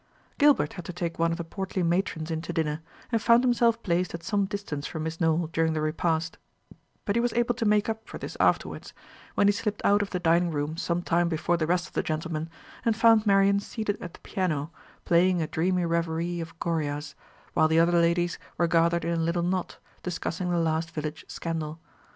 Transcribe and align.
Gilbert 0.39 0.73
had 0.73 0.85
to 0.85 0.91
take 0.91 1.19
one 1.19 1.31
of 1.31 1.37
the 1.37 1.43
portly 1.43 1.83
matrons 1.83 2.31
in 2.31 2.41
to 2.41 2.51
dinner, 2.51 2.81
and 3.11 3.21
found 3.21 3.43
himself 3.43 3.83
placed 3.83 4.15
at 4.15 4.23
some 4.23 4.45
distance 4.45 4.87
from 4.87 5.03
Miss 5.03 5.21
Nowell 5.21 5.45
during 5.53 5.73
the 5.73 5.79
repast; 5.79 6.39
but 7.05 7.15
he 7.15 7.19
was 7.19 7.33
able 7.33 7.53
to 7.53 7.65
make 7.67 7.87
up 7.87 8.09
for 8.09 8.17
this 8.17 8.35
afterwards, 8.39 8.95
when 9.35 9.47
he 9.47 9.51
slipped 9.51 9.85
out 9.85 10.01
of 10.01 10.09
the 10.09 10.17
dining 10.19 10.49
room 10.49 10.75
some 10.75 11.03
time 11.03 11.29
before 11.29 11.55
the 11.55 11.67
rest 11.67 11.85
of 11.85 11.93
the 11.93 12.01
gentlemen, 12.01 12.49
and 12.83 12.97
found 12.97 13.27
Marian 13.27 13.59
seated 13.59 14.01
at 14.01 14.15
the 14.15 14.19
piano, 14.21 14.71
playing 15.05 15.39
a 15.39 15.45
dreamy 15.45 15.85
reverie 15.85 16.39
of 16.39 16.57
Goria's, 16.57 17.13
while 17.53 17.67
the 17.67 17.79
other 17.79 17.99
ladies 17.99 18.39
were 18.57 18.65
gathered 18.65 19.05
in 19.05 19.13
a 19.13 19.21
little 19.23 19.43
knot, 19.43 19.77
discussing 20.01 20.49
the 20.49 20.57
last 20.57 20.89
village 20.89 21.23
scandal. 21.27 21.79